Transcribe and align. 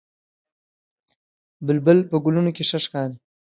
بلبل 1.65 1.97
په 2.09 2.15
ګلونو 2.23 2.51
کې 2.55 2.63
ښه 2.69 2.79
ښکاري 2.85 3.15